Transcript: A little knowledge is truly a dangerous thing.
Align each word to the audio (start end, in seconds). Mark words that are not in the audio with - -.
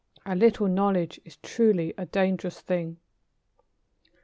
A 0.25 0.35
little 0.35 0.67
knowledge 0.67 1.21
is 1.25 1.37
truly 1.43 1.93
a 1.95 2.07
dangerous 2.07 2.59
thing. 2.59 2.97